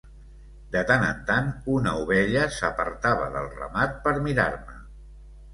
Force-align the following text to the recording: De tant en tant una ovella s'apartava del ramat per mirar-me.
De 0.75 0.79
tant 0.91 1.03
en 1.09 1.19
tant 1.27 1.51
una 1.75 1.93
ovella 2.05 2.47
s'apartava 2.57 3.29
del 3.37 3.49
ramat 3.61 3.95
per 4.09 4.15
mirar-me. 4.29 4.83